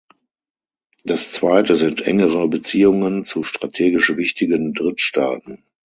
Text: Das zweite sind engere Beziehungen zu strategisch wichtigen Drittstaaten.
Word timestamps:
Das 1.03 1.31
zweite 1.31 1.75
sind 1.75 2.01
engere 2.01 2.47
Beziehungen 2.47 3.23
zu 3.23 3.43
strategisch 3.43 4.15
wichtigen 4.17 4.73
Drittstaaten. 4.73 5.63